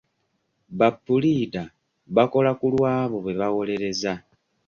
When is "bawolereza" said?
3.39-4.13